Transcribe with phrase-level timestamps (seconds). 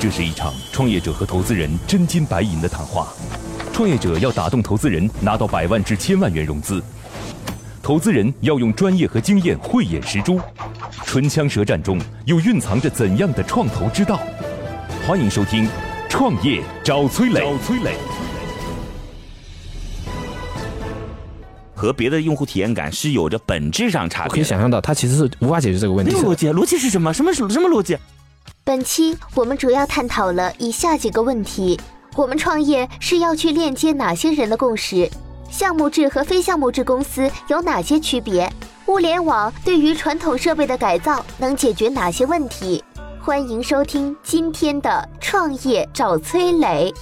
[0.00, 3.08] 这是一场创业者和投资人真金白银的谈话。
[3.70, 6.80] 创业者要打动投资人，拿到百万至千万元融资；
[7.82, 10.40] 投资人要用专业和经验慧眼识珠。
[11.04, 14.18] 唇枪舌战中，又蕴藏着怎样的创投之道？
[15.06, 15.66] 欢迎收听
[16.08, 17.40] 《创业找崔磊》。
[17.42, 17.94] 找崔磊。
[21.74, 24.32] 和别的用户体验感是有着本质上差别。
[24.32, 26.12] 可以想象到，它其实是无法解决这个问题。
[26.16, 27.12] 逻辑，逻辑是什么？
[27.12, 27.98] 什么什么逻辑？
[28.70, 31.76] 本期我们主要探讨了以下几个问题：
[32.14, 35.10] 我们创业是要去链接哪些人的共识？
[35.50, 38.48] 项目制和非项目制公司有哪些区别？
[38.86, 42.84] 物联网对于传统设备的改造能解决哪些问题？
[43.20, 46.94] 欢迎收听今天的创业找崔磊。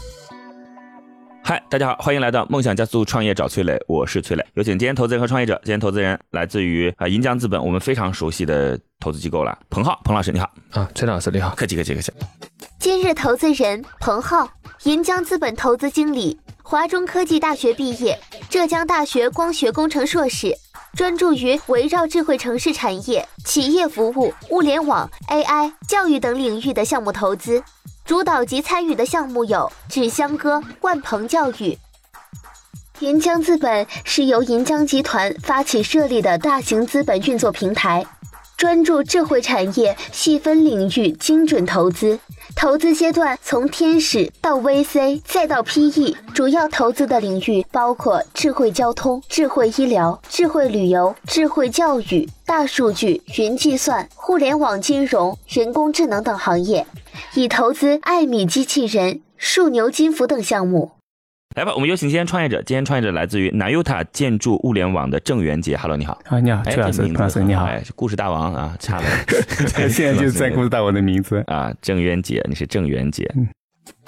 [1.49, 4.45] 嗨，大家好，欢迎来到梦想加速创业找崔磊，我是崔磊。
[4.53, 5.59] 有请今天投资人和创业者。
[5.65, 9.59] 今天投资人来自于啊银江资本，我们非常熟悉的投资机构了。
[9.71, 10.51] 彭浩，彭老师你好。
[10.73, 12.13] 啊，崔老师你好，客气客气客气。
[12.79, 14.47] 今日投资人彭浩，
[14.83, 18.21] 银江资本投资经理，华中科技大学毕业，
[18.51, 20.55] 浙江大学光学工程硕士，
[20.93, 27.63] 专注于围绕智慧城市产业、企业服务、物联网、AI、教育等领域的项目投资。
[28.09, 31.77] 主导及参与的项目有纸香哥、万鹏教育。
[33.01, 38.07] 银江资本是由银江集团发起设立的大型资本运作平台，
[38.59, 42.19] 专注智慧产业细分领域精准投资。
[42.57, 56.85] 投资阶段从天使到 VC 再到 PE，主要投资的领域包括智慧交通、智慧医疗、智慧旅游、智慧教育、大数据、云计算、互联网金融、人工智能等行业。
[57.35, 60.98] 已投资艾米机器人、数牛金服等项目。
[61.59, 62.63] 来吧，我们有请今天创业者。
[62.63, 65.77] 今天创业者来自于南优塔建筑物联网的郑元杰。
[65.77, 66.17] Hello，你好。
[66.27, 67.65] 啊，你好，崔老师，崔老师，你好。
[67.65, 69.05] 哎，故事大王啊，差了。
[69.91, 73.29] 现在就是在故事大王的名字 啊，郑元杰，你是郑元杰。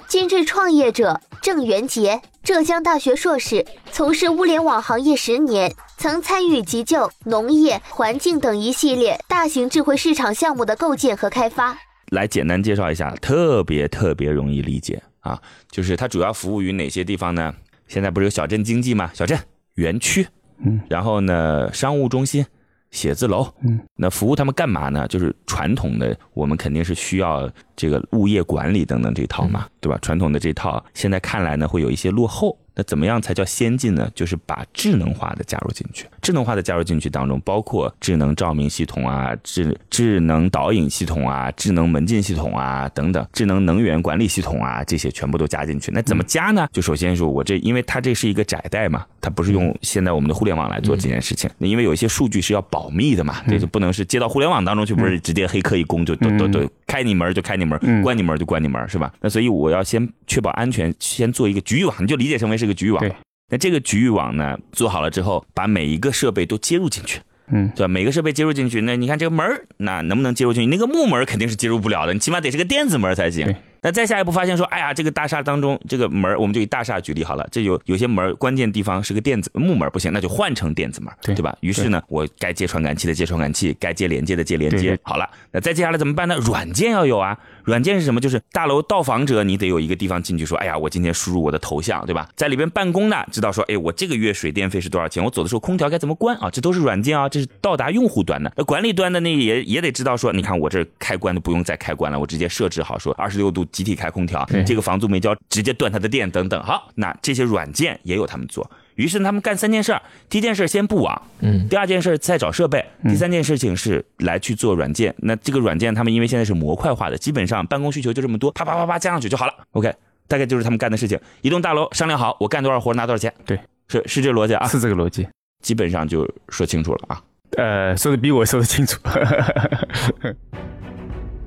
[0.07, 11.77] 今日创业者郑元杰，浙江大学硕士，从事物联网行业十年，曾参与急救、农业、环境等一系列大型智慧市场项目的构建和开发。
[12.11, 17.53] 来简单介绍一下，特别特别容易理解啊，就是它主要服务于哪些地方呢？
[17.87, 19.09] 现在不是有小镇经济吗？
[19.13, 19.37] 小镇、
[19.75, 20.25] 园区，
[20.63, 22.45] 嗯，然后呢，商务中心、
[22.89, 25.07] 写字楼，嗯，那服务他们干嘛呢？
[25.07, 29.97] 就是传统的，我们肯定是需要这个物业管理等等这套嘛，对吧？
[30.01, 32.57] 传统的这套现在看来呢，会有一些落后。
[32.73, 34.09] 那怎么样才叫先进呢？
[34.15, 36.07] 就是把智能化的加入进去。
[36.21, 45.91] 智能化的加入进去当中，包括智能照明系统啊、智智能导引系统啊、智能门禁系统啊等等，智能能源管理系统啊，这些全部都加进去。
[45.91, 46.67] 那怎么加呢？
[46.71, 51.49] 就首先说我这，因为它这是一个窄带嘛，它不是用现在我们的互联网来做这件事情。
[51.57, 59.11] 那因为有一些数据是要保密的嘛，这就不能是接到互联网当中去，不是直接黑客一攻就都都都开你门就开你门，关你门就关你门，是吧？
[59.19, 62.61] 那所以我要先确保安全，先做一个局域网，你就理解成为。
[62.61, 63.03] 是个局域网，
[63.49, 67.19] 那这个局域网呢做好了之后，把每一个设备都接入进去，
[67.51, 67.87] 嗯，对吧？
[67.87, 69.45] 每个设备接入进去，那你看这个门
[69.77, 70.69] 那能不能接入进去？
[70.69, 73.53] 那个木门肯定是接入不了的，你起码得是个电子门才行。
[73.83, 81.57] 那再下一步发现说，哎呀，这个大厦当中这个门我们就以大厦举例好了，这有有些门关键地方是个电子木门不行，那就换成电子门，对吧？
[81.61, 86.35] 于是呢，我该接传感器的接传感器，该接连接的接连接，好了，那再接下来怎么办呢？
[86.37, 87.35] 软件要有啊。
[87.71, 88.19] 软件是什么？
[88.19, 92.27] 就是大楼到访者，你得有一个地方进去说，哎呀，我今天输入我的头像，对吧？
[92.35, 95.23] 在里边办公的知道说，哎，我这个月水电费是多少钱？
[95.23, 96.49] 我走的时候空调该怎么关啊？
[96.49, 98.51] 这都是软件啊，这是到达用户端的。
[98.57, 106.61] 那管理端的那也也得知道说，你看我这开关都不用再开关了，我直接设置好说二十六度集体开空调，这个房租没交直接断他的电等等。
[106.63, 108.69] 好，那这些软件也有他们做。
[109.01, 115.13] 于是他们干三件事儿，第一件事先布网，嗯，第二件事再找设备，第三件事情是来去做软件。
[115.17, 119.53] 那这个软件他们因为现在是模块化的，基本上办公需求就这么多，啪啪啪啪加上去就好了。
[119.71, 119.91] OK，
[120.27, 121.19] 大概就是他们干的事情。
[121.41, 123.33] 一栋大楼商量好，我干多少活拿多少钱。
[123.43, 125.27] 对，是是这逻辑啊，是这个逻辑，
[125.63, 127.21] 基本上就说清楚了啊。
[127.57, 128.99] 呃，说的比我说的清楚。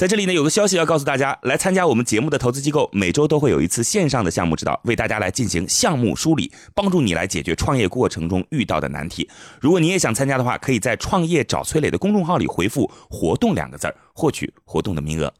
[0.00, 9.28] 在这里呢，有个消息要告诉大家：来参加我们节目的投资机构，每周都会有一次线上的项目指导，为大家来进行项目梳理，帮助你来解决创业过程中遇到的难题。
[9.60, 15.30] 如果你也想参加的话，可以在“创业找崔磊”的公众号里回复“活动”两个字儿，获取活动的名额。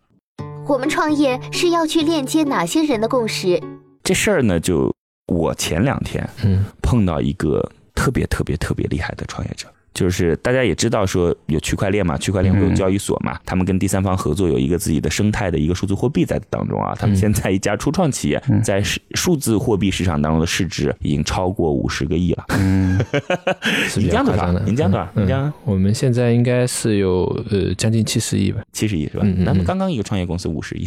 [0.69, 3.59] 我们创业是要去链接哪些人的共识？
[4.05, 4.95] 这事儿呢，就
[5.29, 16.95] 我前两天嗯碰到一个特别特别特别厉害的创业者，就是大家也知道说有区块链嘛，区块链会有交易所嘛，他们跟第三方合作有一个自己的生态的一个数字货币在当中啊。
[16.95, 22.45] 他们现在一家初创企业在数数字货币市场当中的市值已经超过五十个亿了。
[22.51, 22.99] 嗯，
[23.89, 24.63] 是比较夸张的。
[24.65, 25.09] 您讲多少？
[25.15, 25.53] 您讲？
[25.65, 28.63] 我们现在应该是有呃将近七十亿吧？
[28.73, 29.27] 七十亿是吧？
[29.39, 30.87] 那么刚刚一个创业公司五十亿。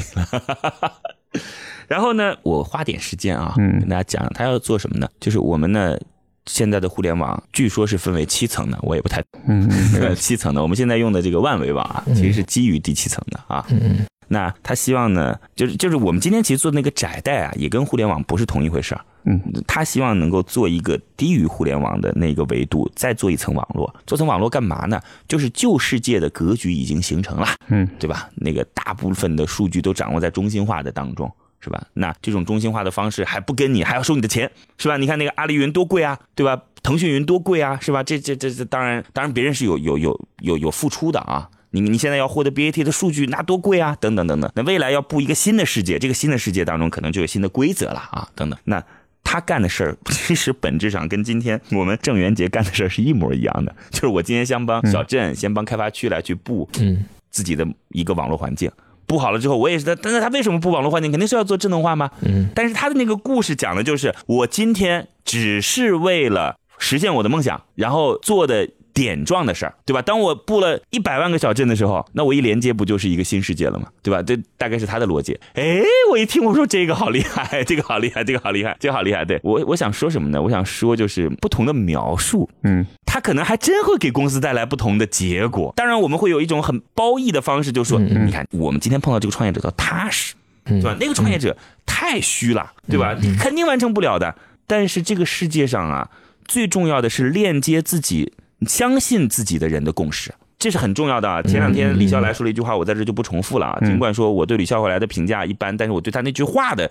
[1.90, 5.08] 然后呢，我花点时间啊，跟大家讲他要做什么呢？
[5.20, 5.98] 就是我们呢。
[6.46, 9.70] 现在的互联网据说是分为七层的，我也不太嗯，
[10.16, 10.62] 七层的。
[10.62, 13.66] 我们现在用的这个万维网啊，其实是基于第七层的啊。
[13.70, 19.02] 嗯那他希望呢，就是就是我们今天其实做那个窄带啊，也跟互联网不是同一回事儿。
[19.26, 19.40] 嗯。
[19.68, 23.94] 他希望能够做一个低于互联网的那个维度，再做一层网络。
[24.08, 25.00] 做层网络干嘛呢？
[25.28, 28.28] 就是旧世界的格局已经形成了，嗯，对吧？
[28.36, 31.32] 那个大部分的数据都掌握在中心化的当中。
[31.64, 31.88] 是吧？
[31.94, 34.98] 那这种中心化的方式还不跟你，还要收你的钱，是吧？
[34.98, 36.62] 你看那个阿里云多贵啊，对吧？
[36.84, 38.04] 腾讯云多贵啊，是吧？
[38.04, 41.50] 这这这这当然当然别人是有有有有有付出的啊。
[41.72, 43.98] 你你现在要获得 BAT 的数据，那多贵啊！
[44.00, 44.52] 等等等等。
[44.54, 48.28] 那未来要布一个新的世界，这个新的世界当中可能就有新的规则了啊！
[48.36, 48.60] 等等。
[48.66, 48.84] 那
[49.24, 58.70] 他干的事儿 其实本质上跟今天我们郑元杰干的事儿是一模一样的，就是我今天先帮小镇，先帮开发区来去布嗯自己的一个网络环境。
[59.06, 61.12] 布好了之后，我也是他，但是他为什么不网络环境？
[61.12, 62.10] 肯定是要做智能化吗？
[62.22, 68.70] 嗯，但是他的那个故事讲的就是，我今天只是为了实现我的梦想，然后做的。
[68.94, 70.02] 点状的事儿，对吧？
[70.02, 73.88] 当我布了一百万个小镇的时候，那我一连接不就是一个新世界了吗？
[74.02, 74.22] 对吧？
[74.22, 75.40] 这大概是他的逻辑。
[75.54, 75.82] 哎，
[76.12, 79.26] 我一听我说这个好厉害， 这个好厉害，这个好厉害，这个好厉害。
[79.26, 80.42] 对我，我想说什么呢？
[80.42, 85.74] 我想说就是不同的描述，嗯，他可能还真会给公司带来不同的结果。
[85.76, 90.36] 当然，我们会有一种很褒义的方式，就是说，你看我们今天碰到这个创业者叫踏实，
[90.66, 90.96] 对吧？
[91.00, 93.18] 那个创业者太虚了，对吧？
[93.20, 94.36] 你肯定完成不了的。
[94.68, 96.10] 但是这个世界上啊，
[96.46, 98.34] 最重要的是链接自己。
[98.66, 101.42] 相信自己的人的共识，这是很重要的啊！
[101.42, 103.80] 前两天李笑来说了一句话，我在这就不重复了啊。
[103.86, 106.90] 尽管说我对李笑来的评价一般，但是我对他那句话的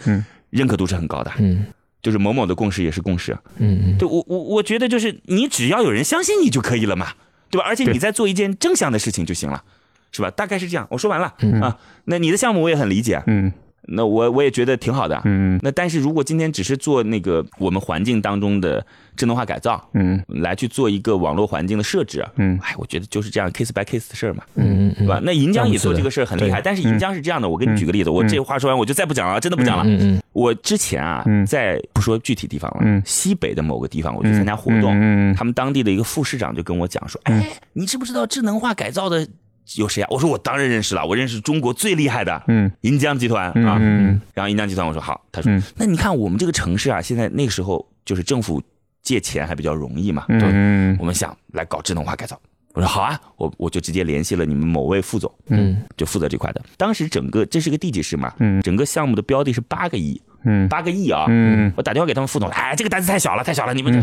[0.50, 1.32] 认可度是很高的。
[1.38, 1.66] 嗯，
[2.02, 3.32] 就是某某的共识也是共识。
[3.56, 7.08] 嗯嗯，对我我我觉得就是你只要有人相信你就可以了嘛，
[7.50, 7.66] 对吧？
[7.66, 9.62] 而且你在做一件正向的事情就行了，
[10.12, 10.30] 是吧？
[10.30, 10.86] 大概是这样。
[10.90, 11.78] 我说完了啊。
[12.04, 13.22] 那你的项目我也很理解。
[13.26, 13.52] 嗯。
[13.88, 18.84] 那我我也觉得挺好的，嗯，那但是如果今天只是做那个我们环境当中的
[19.16, 25.20] 智能化改造，嗯，来去做一个网络环境的设置，嗯，哎，我觉得就是这样 case by case 的事儿嘛，嗯嗯，对吧？
[25.22, 29.84] 那银江也做这个事儿很厉害，但是银江是这样的，我给你举个例子，我这话说完我就再不讲了，真的不讲了。
[29.84, 39.26] 嗯嗯，我之前啊，在不说具体地方了，西北的某个地方我去参加活动，他们当地的一个副市长就跟我讲说，哎，你知不知道智能化改造的？
[39.76, 40.08] 有谁啊？
[40.10, 48.62] 我说我当然认识了，我认识中国最厉害的，嗯，银江集团啊，嗯，然后银江集团我说好，他说那你看我们这个城市啊，现在那个时候就是政府
[49.02, 52.38] 借钱还比较容易嘛，嗯，我们想来搞智能化改造，
[52.74, 56.62] 我说好啊，我我就直接联系了你们某位副总，嗯，就负责这块的。
[56.76, 60.20] 当时整个这是个地级市嘛，嗯，整个项目的标的是八个亿。
[60.44, 61.26] 嗯，八个亿啊！
[61.28, 64.02] 嗯，我打电话给他们副总，哎，这个单子太小了，太小了，你们。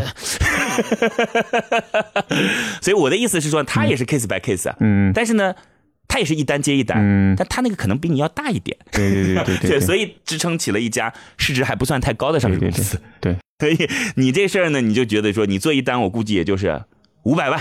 [2.80, 4.76] 所以我的意思是说，他也是 case by case 啊。
[4.80, 5.54] 嗯，但是呢，
[6.08, 6.98] 他也是一单接一单。
[7.00, 8.76] 嗯，但他那个可能比你要大一点。
[8.92, 9.80] 对对对对 对。
[9.80, 13.00] 所以支撑起了一家市值还不算太高的上市公司。
[13.20, 13.36] 对。
[13.60, 13.76] 所以
[14.16, 16.82] 你这事儿呢，你就觉得说，你做一单，我估计也就是
[17.24, 17.60] 五百万。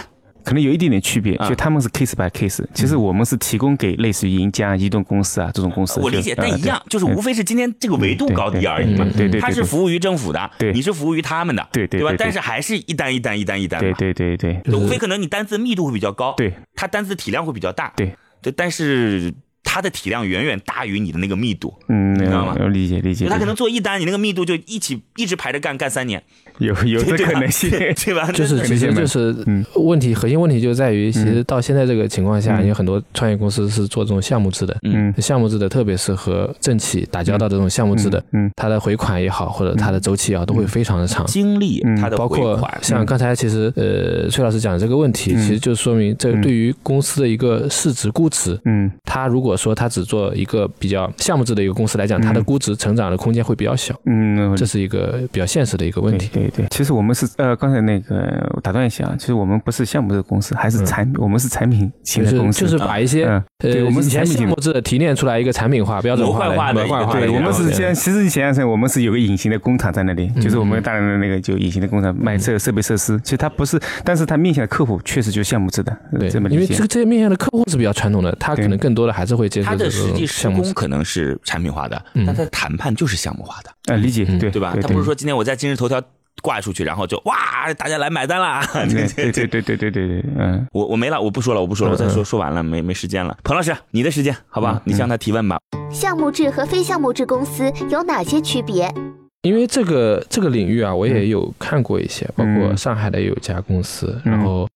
[0.49, 5.99] 可能有一点点区别，就他们是 case by case，其实我们是提供给类似于赢家、移动公司啊这种公司。
[5.99, 9.07] 我理解，但一样，就是无非是今天这个维度高低而已嘛。
[9.15, 12.15] 对对，他是服务于政府的，你是服务于他们的，对对，对吧？
[12.17, 13.95] 但是还是一单一单一单一单嘛。
[13.99, 19.31] 对对对对，无非可能你单子密度会比较高，对，它单子体量会比较大，对对，但是。
[19.71, 22.55] 它的体量远远大于你的那个密度，嗯，知道吗？
[22.69, 23.27] 理解理解。
[23.27, 26.19] 他可能做一单，你那个密度就一起一直排着干，干三年，
[26.57, 27.69] 有 有这可能性，
[28.03, 28.31] 对吧？
[28.31, 29.35] 就是其实就是
[29.75, 53.93] 问题核心问题就在于，其实到现在这个情况下，有很多创业公司是做这种项目制的，嗯，项目制的特别是和政企打交道的这种项目制的，嗯，它的回款也好，或者它的周期啊，都会非常的长，经历，它的包括像刚才其实呃崔老师讲的这个问题，其实就说明这对于公司的一个市值估值，嗯，它如果说它只做一个比较项目制的一个公司来讲，它的估值成长的空间会比较小。
[54.05, 56.29] 嗯，这是一个比较现实的一个问题。
[56.31, 63.43] 对对，其实我们是呃，刚才那个我打断一下，其实我们不是项目制公司，还是产，我们是产品型的公司，就是把一些呃，
[63.85, 66.85] 我们以前项目制提炼出来一个产品化、标准化的。
[67.11, 73.19] 对，我们是现其实你想象成我们是有个隐形的工厂在那里，就是我们大量的那个就隐形的工厂卖这个设备设施。
[73.23, 75.95] 其实它不是，但是它面向的客户确实就是项目制的。
[76.17, 83.71] 对，这么因为这个这些面向的客户是比较传统的，他可能更多的还是会接受这实际施工可能是产品化的，但他谈判就是项目化的。
[83.87, 84.75] 呃，理解对对吧？
[84.81, 86.01] 他不是说今天我在今日头条
[86.41, 88.65] 挂出去，然后就哇，大家来买单啦！
[88.89, 93.37] 对对对对对对对，嗯，我我没了，我不说了，我不说了，我再说说完了，没没时间了。
[93.43, 95.57] 彭老师，你的时间，好吧，你向他提问吧。
[95.91, 98.93] 项目制和非项目制公司有哪些区别？
[99.41, 104.67] 因为这个这个领域啊，我也有看过一些，包括上海的有一家公司，然后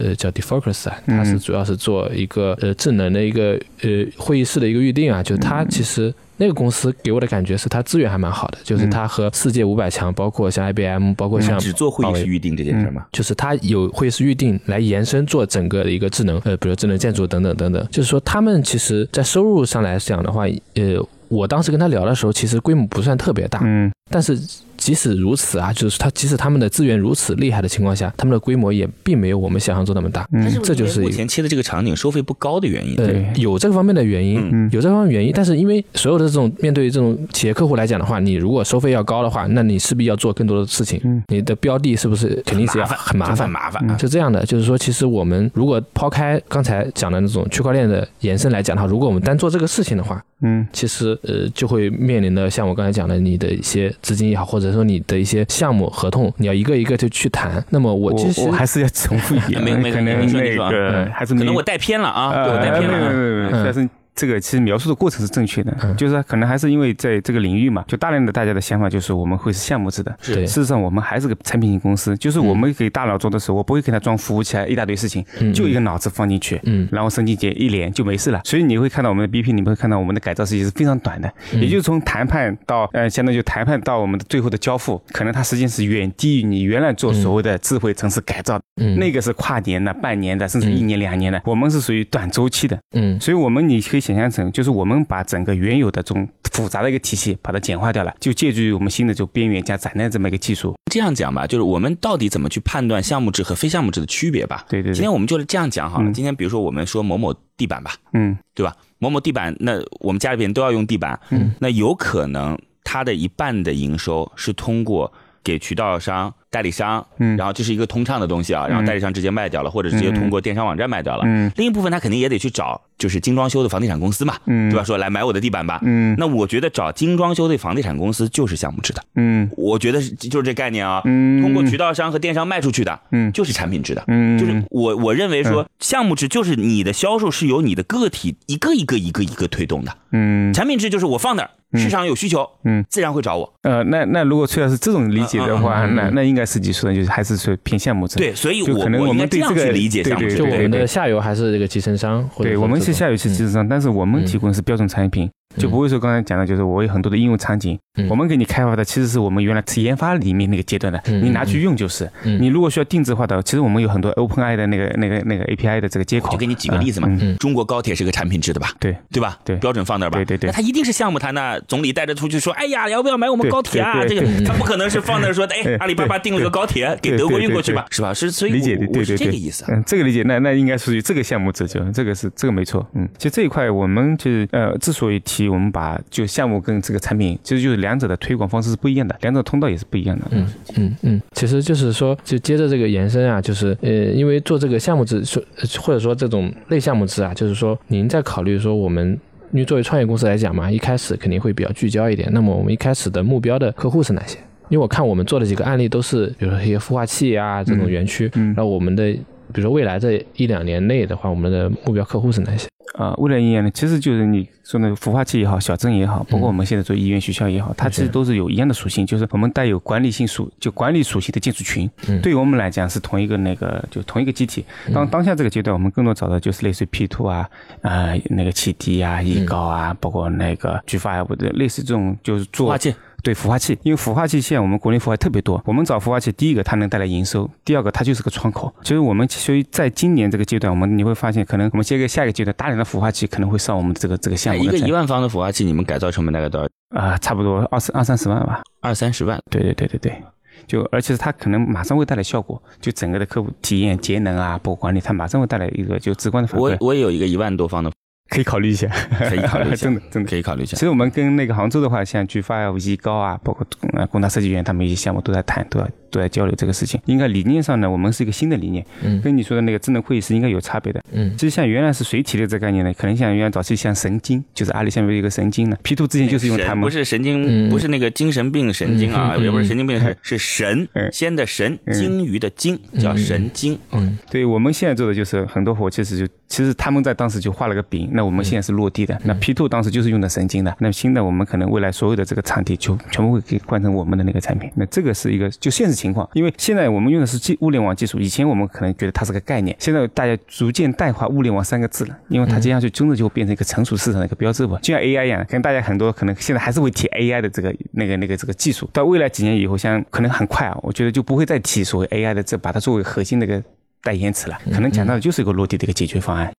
[0.00, 3.52] 呃叫 Defocus 啊，它是主要是做一个呃智能的一个
[3.82, 6.12] 呃会议室的一个预定啊，就是它其实。
[6.42, 13.04] 那个公司给我的感觉是，它资源还蛮好的，就是它和世界五百强，包括像 IBM，包括像只做会议室预定这件事吗？
[13.12, 17.86] 就是它有会议室预定来延伸做整个的一个智能，呃，比如智能建筑等等等等。
[17.90, 24.40] 就是说，他们其实在收入上来讲的话，呃，我当时跟他聊的时候，其实规模不算特别大，嗯，但是。
[24.80, 30.26] 即使如此啊，就是他即使他们的资源如此厉害的情况下，他们的规模也并没有我们想象中那么大。
[30.32, 32.96] 嗯，这就是目前切的这个场景收费不高的原因。
[32.96, 35.30] 对，有这个方面的原因，有这方面原因。
[35.34, 40.98] 但是因为所有的这种面对这种企业客户来讲的话，你如果收费要高的话，那你势必要做更多的事情。
[41.04, 43.50] 嗯，你的标的是不是肯定是要很麻烦？
[43.50, 44.44] 麻烦，是这样的。
[44.46, 55.46] 就是说，其实我们如果抛开刚才讲的那种区块链的延伸来讲的话，如果我们单做这个事情的话，嗯，其实呃就会面临的像我刚才讲的，你的一些资金也好，或者说你的一些。
[55.48, 63.88] 项目合同你要一个一个就去谈，那么我其实我还是要重复一遍，没没可能那个还是可能我带偏了啊，我带偏了，但是。
[64.14, 70.46] 这个其实描述的过程是正确的，就是可能还是因为在这个领域嘛，就大量的大家的想法就是我们会是项目制的，是。
[70.46, 75.24] 事实上我们还是个产品型公司，就是我们给大脑做的时候，我不会给他装服务器一大堆事情，
[75.54, 78.40] 就一个脑子放进去，嗯，然后神经节一连就没事了。
[78.44, 95.00] 所以你会看到我们的 BP，你们会看到我们的改造时间是非常短的，也就是从谈判到呃，相当于谈判到我们的最后的交付，可能它时间是远低于你原来做所谓的智慧城市改造，嗯，那个是跨年的、半年的，甚至一年两年的，我们是属于短周期的，嗯，所以我们你可以想象成就是我们。
[95.10, 100.76] 把整个原有的这种复杂的一个体系把它简化掉了，就借助于我们新的这种边缘加展的这么一个技术。
[100.92, 104.64] 这样讲吧，就是我们到底怎么去判断项目制和非项目制的区别吧？
[104.68, 104.92] 对对。
[104.92, 106.12] 今天我们就是这样讲好了。
[106.12, 108.76] 今天比如说我们说某某地板吧，嗯，对吧？
[108.98, 115.12] 某某地板，那我们家里边都要用地板，嗯，那有可能它的一半的营收是通过
[115.42, 116.32] 给渠道商。
[116.52, 121.22] 代理商，嗯，然后这是一个通畅的东西啊，然后代理商直接卖掉了，或者直接通过电商网站卖掉了。
[121.24, 124.82] 嗯，另一部分他肯定也得去找，就是精装修的房地产公司嘛，嗯，对吧？
[124.82, 125.78] 说来买我的地板吧。
[125.84, 129.00] 嗯，那我觉得找精装修的房地产公司就是项目制的。
[129.14, 131.00] 嗯，我觉得就是这概念啊。
[131.04, 134.02] 嗯，通过渠道商和电商卖出去的，嗯，就是产品制的。
[134.08, 139.96] 嗯，就是我我认为说项目制就是你的销售是由你的个体一个一个一个一个推动的。
[140.10, 143.50] 嗯，产品制就是我放那儿，市场有需求，嗯，自然会找我。
[143.62, 146.44] 呃，那那如果崔老师这种理解的话，那那应该。
[146.50, 148.16] 是你说的，就是还是说偏项目制。
[148.16, 155.30] 对，所以可能我们对这个理解，对对对，就我们的下游还是这个集成商，对，我们是下游是集成商，但是我们提供的是标准产品。
[155.56, 157.78] 就不会说刚才讲的，就是我有很多的应用场景，
[158.08, 162.10] 我们给你开发的其实是我们原来是研发里面那个阶段的，你拿去用就是。
[162.24, 166.30] 你如果需要定制化的，其实我们有很多 OpenAI 的那个那个那个 API 的这个接口。
[166.30, 168.70] 就给你举个例子嘛，中国高铁是个产品制的吧？
[168.78, 169.36] 对对吧？
[169.44, 170.16] 对，标准放那儿吧。
[170.18, 170.48] 对对对。
[170.48, 174.04] 那他一定是项目谈的，总理带着出去说，哎呀，要不要买我们高铁啊？
[174.06, 177.84] 这个他不可能是放那儿说， 哎，阿里巴巴订了个高铁给德国运过去吧？
[177.90, 178.14] 是吧？
[178.14, 179.64] 是所以理解对对对，这个意思。
[179.68, 182.86] 嗯，这个理解，那那应该属于这个项目制，就这个是这个没错。
[182.94, 186.00] 嗯，其实这一块我们就是呃，之所以提，我们把。
[186.10, 190.24] 就项目跟这个产品，其实就是两者的推广方式是不一样的，两者通道也是不一样的。
[190.30, 195.42] 嗯嗯嗯，其实就是说，就接着这个延伸啊，就是呃，因为做这个项目制，说
[195.80, 199.18] 或者说这种类项目制啊，就是说您在考虑说我们，
[199.52, 202.28] 因为作为创业公司来讲嘛，一开始肯定会比较聚焦一点。
[202.32, 204.38] 那么我们一开始的目标的客户是哪些？
[204.68, 209.14] 因为我看我们做的几个案例都是，比如说一些孵化器啊这种园区，然后我们的，
[209.52, 212.68] 比如说未来这一两年内的话，我们的目标客户是哪些？
[212.94, 221.88] 啊，未来一年呢，其实就是你说那个孵化器也好，小镇也好，包括我们现在做医院、学校也好，它其实都是有一样的属性，就是我们带有管理性属，就管理属性的建筑群。
[222.08, 224.64] 嗯，对于我们来讲是同一个那个，就同一个机体。
[224.92, 227.48] 当当下这个阶段，我们更多找的就是类似于 P two 啊，
[227.82, 232.92] 啊那个启迪啊、易高啊，包括那个巨发啊，或者类似这种就是做孵化器。
[233.22, 238.72] 对孵化器，因为孵化器现在我们国内孵化特别多，我们找孵化器，第一个它能带来营收，第二个它就是个窗口。
[238.82, 244.64] 所以我们所以在今年这个阶段，我们你会发现，可能我们接个下一个阶段，大量的孵化器可能会上我们这个这个项目。
[244.64, 246.68] 一个一万方的孵化器，你们改造成本大概多少？
[246.98, 248.62] 啊，差不多二十二三十万吧。
[248.80, 249.38] 二三十万。
[249.50, 250.22] 对对对对对，
[250.66, 256.62] 就而且是它可能马上会带来效果，就整个的客户体验、节能啊，包括管理，它马上会带来一个就直观的反馈。
[256.80, 257.92] 我我也有一个一万多方的。
[258.30, 258.88] 可以考虑一下，
[259.28, 260.30] 可以考虑一下， 真的真的。
[260.30, 260.76] 可以考虑一下。
[260.76, 267.00] 其实我们跟那个杭州的话，像巨发啊、易高啊，包括呃工大设计院，他们一些项目都在谈，都在都在交流这个事情。
[267.06, 271.32] 应该理念上呢，我们是一个新的理念，嗯，跟你说的那个智能会议室应该有差别的，嗯。
[271.36, 272.94] 其实像原来是谁提的这个概念呢？
[272.94, 283.76] 可能像原来早期像神经，就是阿里下面有一个神经呢，P two 之前就是用他们，不是神经，不是那个精神病神经啊，也不是神经病，是是神仙的神，鲸鱼的鲸，叫神经。
[283.90, 289.16] 嗯，对我们现在做的就是很多活，其实就其实他们在当时就画了个饼，那我们现在是落地的。
[289.24, 294.68] 那 P two 当时就是用的神经的，那新的我们可能未来所有的这个场地就全部会给换成我们的那个产品。
[294.74, 313.62] 那这个是一个就现实情况，因为现在我们用的是技物联网技术，以前我们可能觉得它是个概念，现在大家逐渐淡化物联网三个字了，因为它接下去真的就会变成一个成熟市场的一个标志吧，就像 AI 一样，可能大家很多可能现在还是会提 AI 的这个那个那个这个技术，到未来几年以后，像可能很快啊，我觉得就不会再提所谓 AI 的这把它作为核心的一个
[314.02, 316.52] 代言词了，可能讲到的就是一个落地的一个解决方案。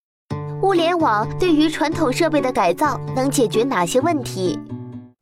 [0.62, 4.60] 物联网对于传统设备的改造能解决哪些问题？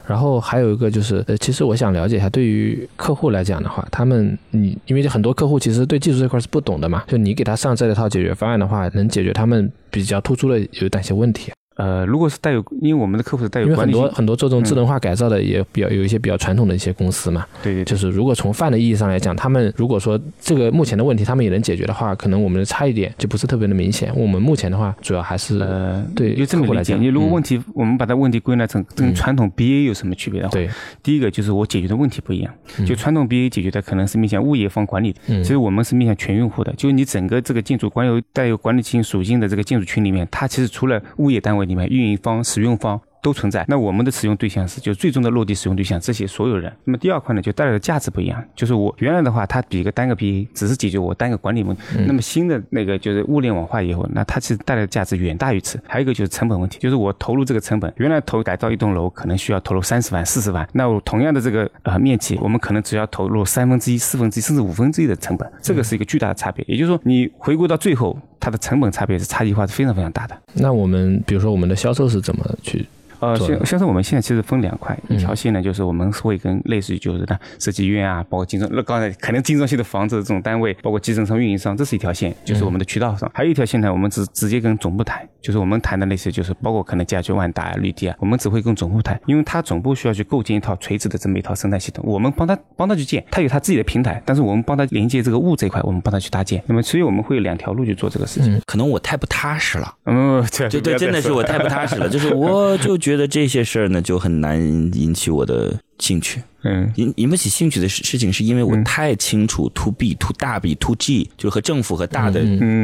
[0.06, 11.52] 然后还有一个就是，呃，其实我想了解一下，对于客户来讲的话，他们你因为很多客户其实对技术这块是不懂的嘛，就你给他上这一套解决方案的话，能解决他们比较突出的有哪些问题？
[11.80, 24.12] 呃，如果是带有，因为我们的客户是带有，因为很多很多做这种智能化改造的也比较有一些比较传统的一些公司嘛，对对，就是如果从泛的意义上来讲，他们如果说这个目前的问题他们也能解决的话，可能我们的差异点就不是特别的明显。
[24.14, 27.02] 我们目前的话，主要还是呃，对，就这么来讲。
[27.02, 30.70] 你如果问题，我们把它问题归纳成跟传统 BA 有什么区别的话，对，
[31.02, 32.54] 第一个就是我解决的问题不一样，
[32.86, 42.44] 就传统 BA 解决的可能是面向物业方管理的，其实我们是面向全用户的，就是你整个这个建筑管有带有管理性属性的这个建筑群里面，它其实除了物业单位你们运营方。
[42.44, 43.00] 使用方。
[43.22, 43.66] 都存在。
[43.68, 46.72] 那我们的使用对象是，就最终的落地使用对象，这些所有人。
[46.86, 48.44] 那么第二块呢，就带来的价值不一样。
[48.56, 51.82] 就是我原来的话，它比一个单个 PA 只是解决我单个管理问题。
[52.06, 55.80] 那么新的那个就是物联网化以后，那它其实带来的价值远大于此。
[55.88, 66.64] 还有一个就是成本问题，就是我投入这个成本，原来投改造一栋楼可能需要投入三十万、四十万，那我同样的这个呃面积，我们可能只要投入三分之一、四分之一甚至五分之一的成本，这个是一个巨大的差别。
[66.68, 70.38] 也就是说，你回归到最后，它的成本差别是差异化是非常非常大的。
[70.54, 72.86] 那我们比如说我们的销售是怎么去？
[73.20, 83.30] 呃，像像是我们现在其实分两块，一条线呢，就是我们会跟类似于就是呢设计院啊，包括精装，那刚才可能精装系的房子这种单位，包括集成商、运营商，这是一条线，就是我们的渠道上。
[83.34, 96.62] 还有一条线呢，我们直直接跟总部谈，就是我们谈的那些，就是包括可能家居、万达啊、绿地啊，我们只会跟总部谈，因为他总部需要去构建一套垂直的这么一套生态系统，我们帮他帮他去建，他有他自己的平台，但是我们帮他连接这个物这一块，我们帮他去搭建。
[96.68, 98.62] 那么所以我们会有两条路去做这个事情。
[98.66, 103.90] 可能我太不踏实了，嗯，对对，真的是我太不踏实了， 就是我就觉得这些事儿。
[103.90, 104.60] 呢就很难
[104.94, 106.42] 引起我的兴趣。
[106.64, 112.42] 嗯，引引不起兴趣的事事情，是因为我太清楚 to B、to 大 B、to G，就是和政府和大的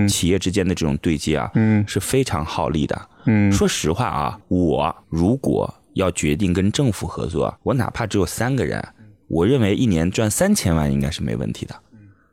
[0.07, 3.09] 企业之间的这种对接啊，嗯，是非常耗力的。
[3.25, 8.83] 嗯，说实话啊，我如果要决定跟政府合作，我哪怕只有三个人，
[9.27, 11.75] 我认为一年赚三千万应该是没问题的。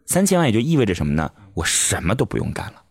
[0.07, 1.31] 三千万也就意味着什么呢？
[1.55, 2.82] 我什么都不用干了，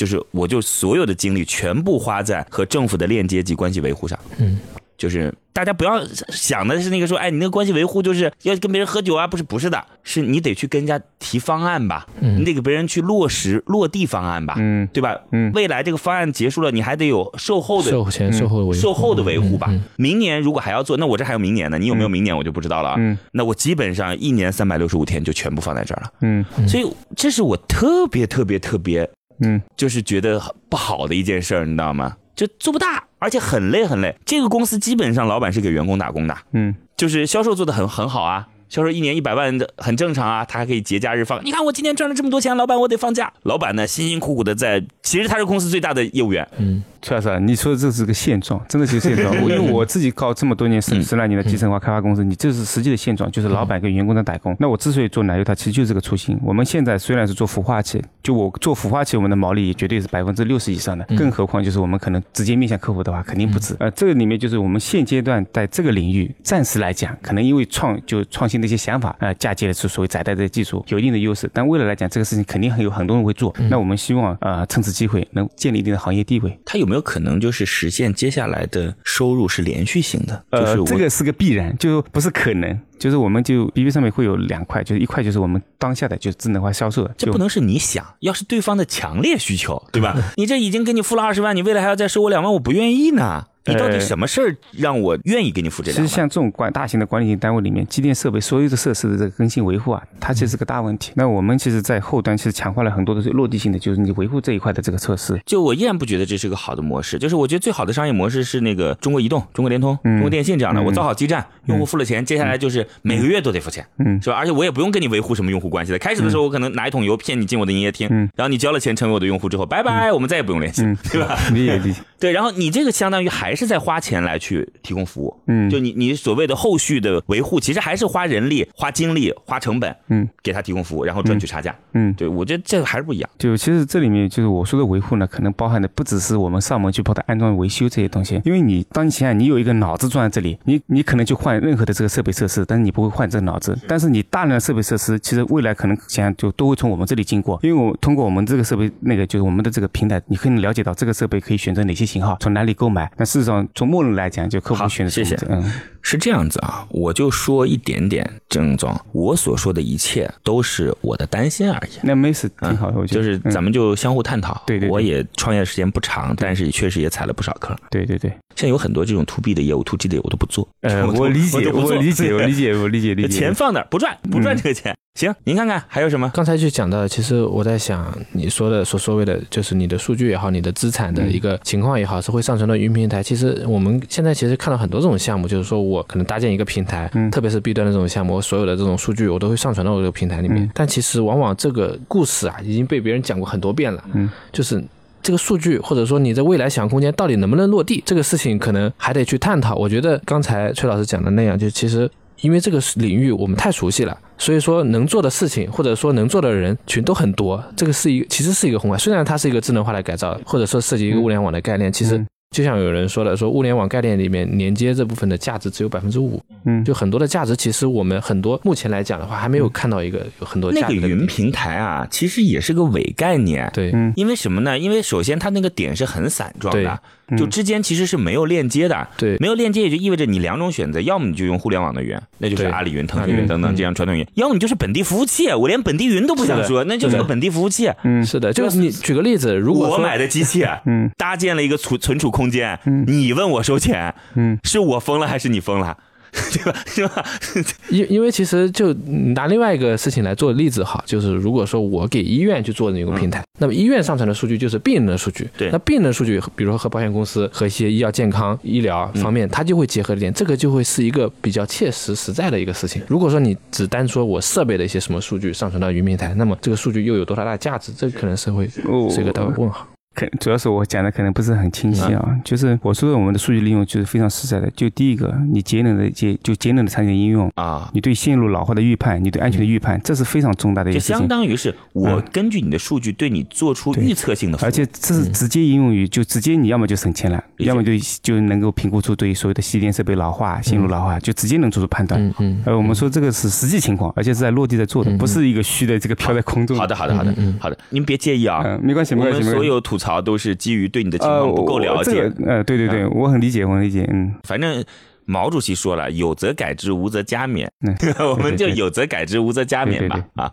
[0.00, 4.18] 就是我就所有的精力全部花在和政府的链接及关系维护上。
[4.38, 4.58] 嗯。
[4.96, 15.18] 就是大家不要想的是那个说，哎，你那个关系维护就是要跟别人喝酒啊，不是不是的，是你得去跟人家提方案吧，你得给别人去落实落地方案吧，嗯，对吧？
[15.32, 19.72] 嗯，未来这个方案结束了，你还得有售后的售前售后维售后的维护吧。
[19.96, 22.96] 明年如果还要做，那我这还有明年呢，你有没有明年我就不知道了。
[22.98, 26.12] 嗯，那我基本上一年三百六十五天就全部放在这儿了。
[26.20, 26.86] 嗯，所以
[27.16, 29.08] 这是我特别特别特别，
[29.40, 32.16] 嗯，就是觉得不好的一件事儿，你知道吗？
[32.34, 33.04] 就做不大。
[33.18, 38.48] 而且很累很累，这个公司基本上老板是给员工打工的，嗯，就是销售做的很很好啊。
[38.70, 41.44] 销售一年一百万的很正常啊，他还可以节假日放。
[41.44, 43.30] 你看我今天赚了这么多钱，老板我得放假。
[43.42, 46.48] 老板呢辛辛苦苦的在，其实他是公司最大的业务员。
[46.56, 49.34] 嗯，崔老师，你说的这是个现状，真的是现状。
[49.42, 54.54] 因为我自己搞这么多年十十来年的集成化开发公司，你这是实际的现状，就是老板跟员工在打工。
[54.60, 56.38] 那我之所以做奶油，它其实就是这个初心。
[56.42, 61.04] 我们现在虽然是做孵化器，就我做孵化器，我们的毛利也绝对是百分之六十以上的。
[61.16, 63.74] 更何况就是我们可能直接面向客户的话，肯定不止。
[63.80, 69.34] 呃，这个里面就是我们现阶段在这个领域暂时来讲，可能因为创就创新的一些想法，呃。
[69.40, 73.54] 嫁接的是所谓载带的技术有一定的优势，但未来来讲，这个事情肯定很有很多人会做。
[73.70, 76.60] 那我们希望呃趁此机会能建立一定的行业地位。
[76.62, 80.44] 它有没有可能就是实现接下来的收入是连续性的？
[80.50, 82.76] 呃，这个是个必然，就不是可能。
[82.98, 90.14] 就是我们就 B B 上面会有两块，就是一块就是我们当下的就是智能化销售，这不能是你想要是对方的强烈需求，对吧？
[90.36, 93.46] 你这已经给你付了二十万，你未来还要再收我两万，我不愿意呢。
[93.66, 95.92] 你到底什么事儿让我愿意给你付这？
[95.92, 101.12] 其实像这种管大型的管理型单位里面，机电设备所有的设施的这个更新维护啊，它其实是个大问题。
[101.14, 105.38] 那我们其实，在后端其实强化了很多的落地性的，就是你维护这一块的这个测试。
[105.44, 107.18] 就我依然不觉得这是个好的模式。
[107.18, 110.80] 就是我觉得最好的商业模式是那个中国移动、中国联通、中国电信这样的。
[110.80, 114.36] 我造好基站，用户付了钱，接下来就是每个月都得付钱，嗯，是吧？
[114.36, 115.98] 而且我也不用跟你维护什么用户关系的。
[115.98, 121.38] 开始的时候，我可能拿一桶油骗你进我的营业厅，然后你交了钱成为我的用户之后，拜拜，我们再也不用联系，对吧？
[121.52, 122.00] 理 解理解。
[122.20, 133.30] 对，然后你这个相当于还是在花钱来去提供服务，嗯，就你你所谓的后续的维护，其实还是花人力、花精力、花成本，嗯，给他提供服务，然后赚取差价，嗯，对我觉得这个还是不一样。
[133.38, 143.78] 就其实这里面就是我说的维护呢，可能包含的不只是我们上门去帮他安装维修这些东西，因为你当你想想，你有一个脑子装在这里，你你可能就换任何的这个设备设施，但是你不会换这个脑子。
[143.88, 152.90] 但是你大量的设备设施，其实未来可能想想就都会从我们这里经过，因为我通过我们这个设备那个就是我们的这个平台，你可以了解到这个设备可以选择哪些型号，从哪里购。
[152.90, 155.38] 买，那事实上从默认来讲，就客户选的谢谢。
[155.48, 155.62] 嗯，
[156.02, 161.92] 是这样子啊，我就说一点点，郑总，我所说的一切都是我的担心而已。
[162.02, 164.60] 那没事，挺好的，我就是咱们就相互探讨。
[164.66, 167.76] 对对，我也创业时间不长，但是确实也踩了不少坑。
[167.92, 170.68] 对对对，现在有很多这种 to B 的业务，to G 的业务我都不做。
[170.80, 173.38] 呃， 我理解，我理解，我理解，我理解，理解。
[173.38, 174.96] 钱放那儿不赚，不赚这个钱。
[175.20, 176.30] 行，您看看还有什么？
[176.32, 183.22] 刚才就讲到，其实我在想，你说的所所谓的，就是你的数据也好，你的资产的一个情况也好，是会上传到云平台。
[183.22, 190.70] 其实我们现在其实看到很多这种项目，就是说我可能搭建一个平台，特别是 B 端的这种项目，我所有的这种数据我都会上传到我这个平台里面。
[190.72, 194.02] 但其实往往这个故事啊，已经被别人讲过很多遍了。
[194.14, 194.82] 嗯，就是
[195.22, 199.74] 这个数据，或者说你在未来想象空间到底能不能落地，这个事情可能还得去探讨。
[199.74, 202.10] 我觉得刚才崔老师讲的那样，就其实。
[202.40, 207.62] 因为这个领域我们太熟悉了，所以说能做的事情或者说能做的人群都很多。
[207.76, 212.24] 这个是一其实是一个宏观，虽然它是一个智能化的改造，或者说涉及一个物联网的概念，其实。
[212.52, 224.76] 就像有人说的，说物联网概念里面连接这部分的价值只有百分之五，嗯，就很多的价值，其实我们很多目前来讲的话，还没有看到一个有很多那个云平台啊，其实也是个伪概念，对，因为什么呢？
[224.76, 227.00] 因为首先它那个点是很散状的，
[227.38, 243.30] 就之间其实是没有链接的，对，没有链接也就意味着你两种选择，要么你就用互联网的云，那就是阿里云、腾讯云等等这样传统云，要么你就是本地服务器，我连本地云都不想说，那就是个本地服务器，嗯，是的，就是你举个例子，如果我买的机器，嗯，搭建了一个储存储空间，嗯，你。
[243.30, 245.96] 你问我收钱，嗯，是我疯了还是你疯了，
[246.52, 246.84] 对吧？
[246.94, 247.24] 对吧？
[247.90, 248.92] 因因为其实就
[249.34, 263.02] 拿另外一个事情来做例子哈，就是如果说我给医院去做那个平台，那么医院上传的数据就是病人的数据，对，那病人的数据，比如说和保险公司和一些医药健康医疗方面，它就会结合一点，这个就会是一个比较切实实在的一个事情。
[263.08, 267.92] 如果说你只单说我设备的一些什么数据上传到云平台，那么这个数据又有多大的价值？
[267.96, 269.86] 这可能是会是一个大问号。
[270.12, 274.68] 可主要是我讲的可能不是很清晰啊，就是我说的我们的数据利用就是非常实在的。
[274.74, 281.14] 就第一个，你节能的节就节能的产品应用啊，你对线路老化的预判，你对安全的预判，这是非常重大的一个事情。
[281.14, 292.20] 就相当于是我根据你的数据对你做出预测性的，而且这是直接应用于就直接你要么就省钱了，要么就就能够评估出对所有的吸电设备老化、线路老化，就直接能做出判断。
[292.20, 292.62] 嗯嗯。
[292.66, 296.76] 而，我们说这个是实际情况，而且是在落地在做的，不是一个虚的这个飘在空中。
[296.76, 299.48] 好的好的好的好的，您别介意啊，没关系没关系。
[299.48, 300.88] 所有吐槽都是基于。
[300.88, 304.82] 对你的情况不够了解，呃，对对对，我很理解，我很理解，嗯，反正
[305.24, 307.68] 毛主席说了，有则改之，无则加勉，
[308.18, 310.52] 我们就有则改之，无则加勉吧，啊，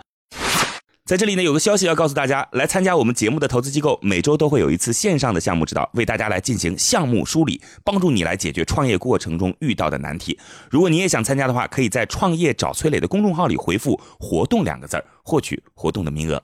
[1.06, 10.38] 在这里呢，有个消息要告诉大家，来参加我们节目的投资机构，每周都会有一次线上的项目指导，为大家来进行项目梳理，帮助你来解决创业过程中遇到的难题。
[10.70, 16.44] 如果你也想参加的话，可以在创业找崔磊的公众号里回复“活动”两个字儿，获取活动的名额。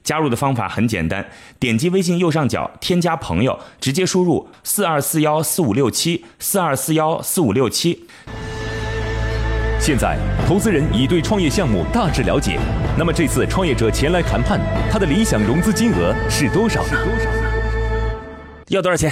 [0.03, 1.25] 加入的方法很简单，
[1.59, 8.07] 点击微信右上角添加朋友，直接输入四二四幺四五六七四二四幺四五六七。
[9.79, 10.15] 现在，
[10.47, 12.59] 投资人已对创业项目大致了解。
[12.97, 14.59] 那么这次创业者前来谈判，
[14.91, 16.83] 他的理想融资金额是多少？
[16.83, 17.29] 是多少？
[18.67, 19.11] 要多少钱？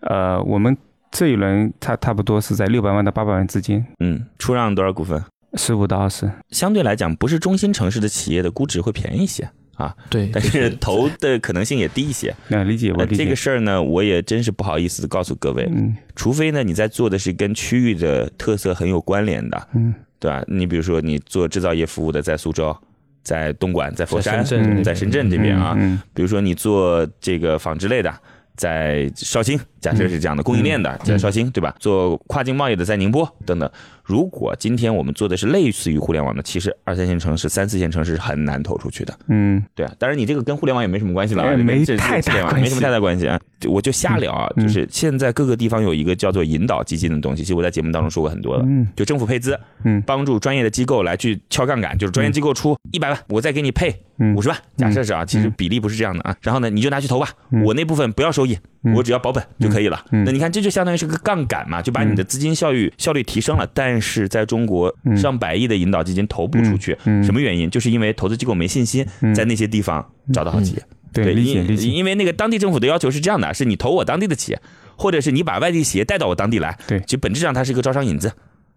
[0.00, 0.76] 呃，我们
[1.12, 3.86] 这一轮差差不多是在六百万到八百万之间。
[4.00, 5.22] 嗯，出让多少股份？
[5.54, 6.28] 十五到二十。
[6.50, 9.48] 相对来讲，不是中心城市的企业的估值会便宜一些。
[9.80, 12.34] 啊，对，但是投的可能性也低一些。
[12.48, 13.24] 那理解我理解。
[13.24, 15.66] 这个事儿呢，我也真是不好意思告诉各位。
[15.72, 19.68] 嗯，除非呢，你在做的是跟区域的特色很有关联的。
[19.74, 20.44] 嗯，对吧？
[20.46, 22.76] 你比如说你做制造业服务的，在苏州，
[23.22, 24.44] 在东莞，在佛山，
[24.84, 25.74] 在深圳这边啊，
[26.12, 28.12] 比如说你做这个纺织类的。
[28.56, 31.74] 在绍兴，假设是这样的供应链的，在绍兴，对吧？
[31.80, 33.70] 做跨境贸易的在宁波等等。
[34.10, 39.16] 如果今天我们做的是类似于互联网的，其实二三线城市、三四线城市是很难投出去的。
[39.28, 39.92] 嗯，对啊。
[40.00, 43.38] 当然，你这个跟互联网也没什么关系了，没太大关系，没什么太大关系啊。
[43.68, 48.64] 我就瞎聊啊，就是现在各个地方有一个叫做引导基金的东西，其实我在节目当中说过很多了。
[48.66, 53.94] 嗯，就政府配资，嗯，帮助专业的机构来去敲杠杆，就是专业机构出一百万，我再给你配
[54.34, 54.58] 五十万。
[54.76, 56.36] 假设是啊，其实比例不是这样的啊。
[56.40, 57.28] 然后呢，你就拿去投吧，
[57.64, 58.58] 我那部分不要收益，
[58.94, 60.04] 我只要保本就可以了。
[60.10, 63.68] 那你看，这就相当于是个杠杆嘛，就把你的资金效率效率提升了。
[63.74, 64.94] 但是在中国。
[65.16, 67.68] 上百亿的引导基金投不出去，什么原因？
[67.68, 70.82] 就是因为投资机构没信心在那些地方找到好企业。
[71.12, 74.60] 对，因因为那个当地政府的要求是这样的：是你投我当地的企业，
[74.96, 76.78] 或者是你把外地企业带到我当地来。
[76.86, 78.30] 对，其实本质上它是一个招商引资。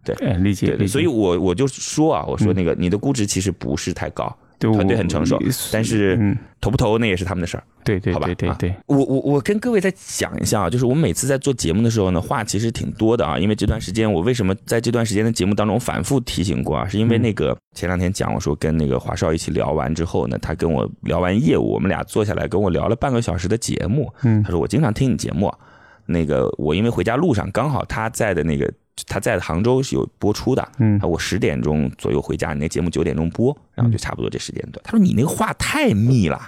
[0.03, 0.87] 对，理解。
[0.87, 4.35] 所以我我就说啊，我说那个你的估值其实不是太高。
[4.71, 5.38] 团队很成熟，
[5.71, 7.63] 但是投不投那也是他们的事儿。
[7.84, 8.73] 对对，好吧，对对对。
[8.86, 13.38] 我我我跟各位再讲一下啊，就是我每次在做节目的时候呢，话其实挺多的啊。
[13.38, 16.88] 因为这段时间我为什么在这段时间的节目当中反复提醒过啊？
[16.88, 24.13] 是因为那个前两天讲我说跟那个华少一起聊完之后呢，他跟我聊完业务，我们俩坐下来跟我聊了半个小时的节目。
[24.23, 25.54] 嗯，他说我经常听你节目，
[26.06, 28.71] 那个我因为回家路上刚好他在的那个。
[29.08, 34.82] 他在杭州是有播出的，嗯，我十点钟左右回家，你那节目九点钟播，然后就差不多这时间段。
[34.84, 36.39] 他说你那个话太密了，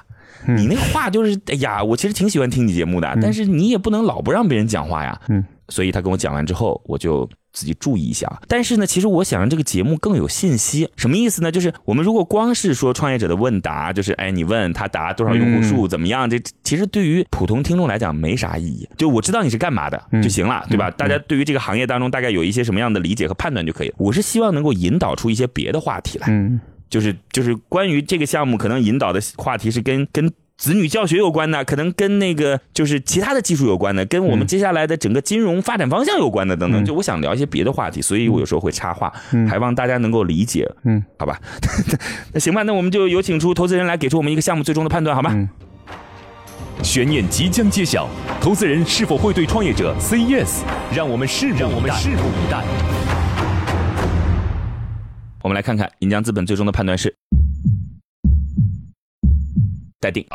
[0.48, 7.30] 你那个话就是，哎呀，我其实挺喜欢听你节目的，但是你也不能老不让别人讲话呀，嗯，所以他跟我讲完之后，我就。
[7.56, 11.50] 自己注意一下，但是呢，其实我想让这个节目更有信息，什么意思呢？
[11.52, 16.30] 就是我们如果光是说创业者的问答，就是哎，你问他答多少用户数怎么样？
[16.30, 18.88] 这其实对于普通听众来讲没啥意义。
[18.98, 20.92] 就我知道你是干嘛的就行了，对吧？
[20.92, 23.94] 大家对于这个行业当中大概有一些什么样的理解和判断就可以。
[23.98, 26.28] 我是希望能够引导出一些别的话题来，
[26.90, 30.32] 就是就是关于这个项目可能引导的话题是跟跟。
[30.58, 36.86] 子女教学有关的，可能跟那个就是其他的技术有关的，跟我们接下来的整个金融发展方向有关的等等。
[36.86, 39.12] 就我想聊一些别的话题，所以我有时候会插话，
[39.50, 40.66] 还望大家能够理解。
[40.86, 41.40] 嗯，好吧，
[42.34, 45.50] 那行吧，那我们就有请出投资人来给出我们一个项目最终的判断，好吗？
[46.82, 48.08] 悬念即将揭晓，
[48.40, 50.62] 投资人是否会对创业者 say yes？
[50.94, 52.64] 让我们拭目以待。
[55.42, 57.14] 我们来看看银江资本最终的判断是。
[60.06, 60.26] 待定。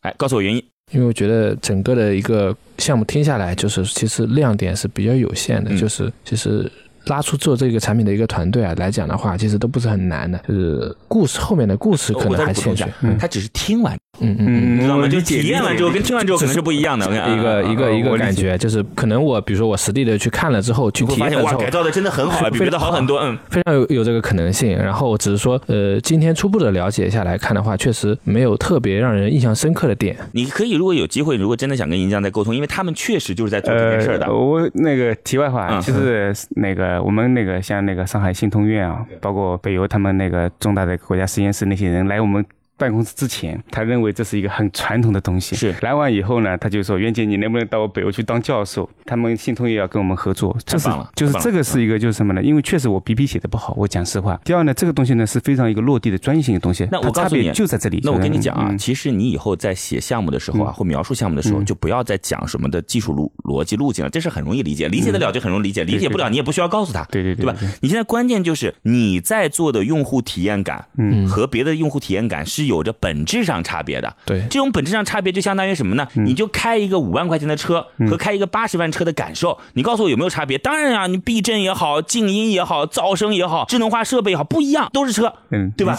[0.00, 0.62] 哎，告诉我原因。
[0.90, 6.70] 因为我觉得整个的一个项目听下来，就是其实亮点是比较有限的，就是其实。
[7.06, 12.86] 拉出做这个产品的一个团队啊来讲的话，其实都不是很难的，就是故事后面的故事可能还欠缺。
[13.18, 15.08] 他只是听完，嗯嗯，知道吗？
[15.08, 17.06] 就体验完之后跟听完之后可能是不一样的。
[17.06, 24.76] 一个一个一个感觉，就是可能我比如说我实地的去看了之后，去体验之后，改造的真的很好，比别的好很多，嗯，非常有有这个可能性。
[24.76, 30.16] 然后只是说，呃，今天初步的了解下来看的话，确实没有特别让人印象深刻的点。
[30.32, 34.32] 你可以如果有机会，如果真的想跟银江再沟通，因为他们确实就是在做这件事的。
[34.32, 42.44] 我那个题外话就是那个我们那个像那个上海信通院啊，包括北邮他们那个重大的国家实验室那些人来我们。
[42.82, 45.54] 办公室之前，他认为这是一个很传统的东西。
[45.54, 48.90] 是来完以后呢，他就说：“袁姐，你能不能到我北欧去当教授？
[49.06, 51.08] 他们信通也要跟我们合作。”太棒了！
[51.14, 52.42] 就是这个是一个就是什么呢？
[52.42, 54.36] 因为确实我 BP 写的不好，我讲实话。
[54.44, 56.88] 第二呢，这个东西呢是非常一个落地的专业性的东西。
[56.90, 58.00] 那我告诉你，就在这里。
[58.02, 67.04] 那我跟你讲啊，其实你以后在写项目的时候啊，或描述项目的时候，就不要再讲什么的技术路逻辑路径了，这是很容易理解，理解得了就很容易理解，理解不了你也不需要告诉他。
[67.10, 67.56] 对对对，对吧？
[67.80, 73.52] 你现在关键就是你在做的用户体验感，嗯，和别的用户体验感是有着本质上。
[73.64, 76.06] 差别的，对这种本质上差别就相当于什么呢？
[76.14, 80.58] 你就开一个五万块钱的车和开一个八十万车的感受，你告诉我有没有差别？
[80.58, 85.96] 当然啊，你避震也好，静音也好，噪声也好，智能化设备也好，不一样，都是车，嗯，对吧？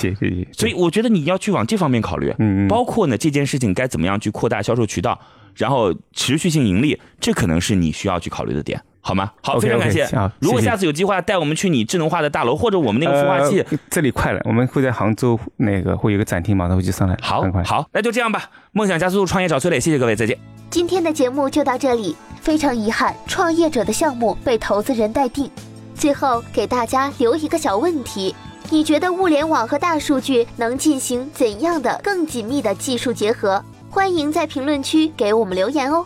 [0.52, 5.20] 所以我觉得你要去往这方面考虑，嗯嗯，包括呢这件事情该怎么样去扩大销售渠道，
[5.56, 8.82] 然后持续性盈利，这可能是你需要去考虑的点。
[9.06, 9.30] 好吗？
[9.42, 10.08] 好，非常感谢。
[10.40, 17.18] 如果下次有计划带我们去你智能化的大楼，或者我们那个孵化器，这里快了，我们会在杭州那个会有个展厅，马上会就上来。
[17.22, 18.50] 好，好，那就这样吧。
[18.72, 20.38] 梦想加速度，创业找崔磊，谢谢各位，再见。
[20.70, 25.52] 今天的节目就到这里，非常遗憾，创业者的项目被投资人待定。
[25.94, 28.34] 最后给大家留一个小问题：
[28.70, 33.62] 你觉得物联网和大数据能进行怎样的更紧密的技术结合？
[33.90, 36.06] 欢迎在评论区给我们留言哦。